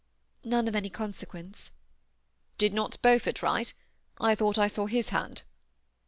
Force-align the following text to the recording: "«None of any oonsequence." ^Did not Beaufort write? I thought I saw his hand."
"«None 0.43 0.67
of 0.67 0.75
any 0.75 0.89
oonsequence." 0.89 1.69
^Did 2.57 2.71
not 2.73 2.99
Beaufort 3.03 3.43
write? 3.43 3.75
I 4.19 4.33
thought 4.33 4.57
I 4.57 4.67
saw 4.67 4.87
his 4.87 5.09
hand." 5.09 5.43